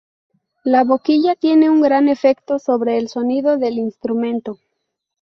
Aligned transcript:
La 0.63 0.83
boquilla 0.83 1.35
tiene 1.35 1.69
un 1.69 1.79
gran 1.79 2.07
efecto 2.09 2.57
sobre 2.57 2.97
el 2.97 3.07
sonido 3.07 3.57
del 3.59 3.75
instrumento. 3.77 4.57